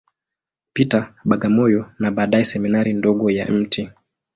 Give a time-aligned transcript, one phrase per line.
[0.73, 3.87] Peter, Bagamoyo, na baadaye Seminari ndogo ya Mt.